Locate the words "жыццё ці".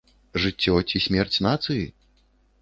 0.45-1.01